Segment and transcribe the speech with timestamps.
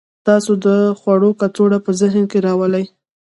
[0.27, 0.67] تاسو د
[0.99, 2.85] خوړو کڅوړه په ذهن کې راولئ